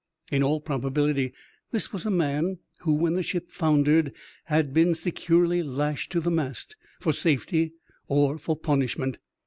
[0.31, 1.31] In all probability,
[1.69, 4.11] this was a man who, when the ship foundered,
[4.45, 7.73] had been securely lashed to the mast, for safety
[8.07, 9.19] or for punishment.